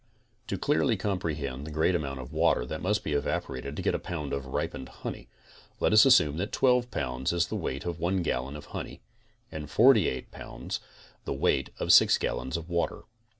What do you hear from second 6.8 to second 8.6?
pounds is the weight of one gallon